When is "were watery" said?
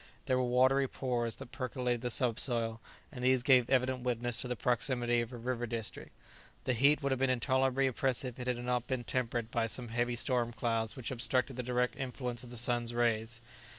0.39-0.87